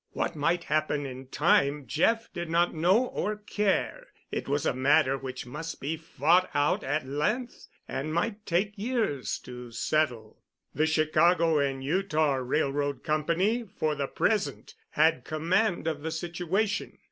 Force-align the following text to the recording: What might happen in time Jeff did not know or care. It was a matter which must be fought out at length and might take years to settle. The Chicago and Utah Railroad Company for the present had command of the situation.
What 0.13 0.35
might 0.35 0.63
happen 0.63 1.05
in 1.05 1.27
time 1.27 1.85
Jeff 1.85 2.33
did 2.33 2.49
not 2.49 2.73
know 2.73 3.05
or 3.05 3.35
care. 3.35 4.07
It 4.31 4.47
was 4.49 4.65
a 4.65 4.73
matter 4.73 5.15
which 5.15 5.45
must 5.45 5.79
be 5.79 5.95
fought 5.95 6.49
out 6.55 6.83
at 6.83 7.05
length 7.07 7.67
and 7.87 8.11
might 8.11 8.43
take 8.47 8.75
years 8.79 9.37
to 9.43 9.69
settle. 9.69 10.41
The 10.73 10.87
Chicago 10.87 11.59
and 11.59 11.83
Utah 11.83 12.33
Railroad 12.37 13.03
Company 13.03 13.61
for 13.63 13.93
the 13.93 14.07
present 14.07 14.73
had 14.89 15.23
command 15.23 15.85
of 15.85 16.01
the 16.01 16.09
situation. 16.09 16.97